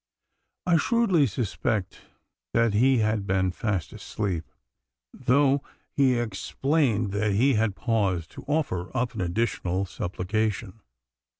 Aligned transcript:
I 0.65 0.77
shrewdly 0.77 1.27
suspect 1.27 2.01
that 2.55 2.73
he 2.73 2.97
had 3.05 3.27
been 3.27 3.51
fast 3.51 3.93
asleep, 3.93 4.49
though 5.13 5.61
he 5.91 6.17
explained 6.17 7.11
that 7.11 7.33
he 7.33 7.53
had 7.53 7.75
paused 7.75 8.31
to 8.31 8.43
offer 8.47 8.89
up 8.97 9.13
an 9.13 9.21
additional 9.21 9.85
supplication. 9.85 10.81